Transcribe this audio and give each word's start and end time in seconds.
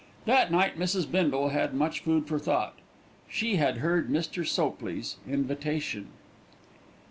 That 0.25 0.51
night 0.51 0.79
Mrs. 0.79 1.11
Bindle 1.11 1.49
had 1.49 1.75
much 1.75 1.99
food 1.99 2.27
for 2.27 2.39
thought. 2.39 2.73
She 3.29 3.57
had 3.57 3.77
heard 3.77 4.09
Mr. 4.09 4.43
Sopley's 4.43 5.17
invitation. 5.27 6.07